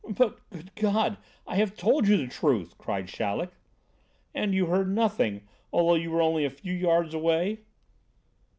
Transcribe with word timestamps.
"But, 0.15 0.39
good 0.49 0.73
God! 0.73 1.17
I 1.45 1.57
have 1.57 1.77
told 1.77 2.07
you 2.07 2.17
the 2.17 2.25
truth!" 2.25 2.75
cried 2.79 3.07
Chaleck. 3.07 3.51
"And 4.33 4.51
you 4.55 4.65
heard 4.65 4.89
nothing, 4.89 5.47
although 5.71 5.93
you 5.93 6.09
were 6.09 6.23
only 6.23 6.43
a 6.43 6.49
few 6.49 6.73
yards 6.73 7.13
away?" 7.13 7.59